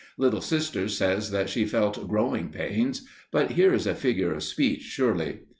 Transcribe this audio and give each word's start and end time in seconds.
Little 0.17 0.41
Sister 0.41 0.87
says 0.89 1.29
that 1.29 1.47
she 1.47 1.63
felt 1.63 2.07
"growing 2.07 2.49
pains," 2.49 3.07
but 3.29 3.51
here 3.51 3.71
is 3.71 3.85
a 3.85 3.93
figure 3.93 4.33
of 4.33 4.41
speech, 4.41 4.81
surely. 4.81 5.41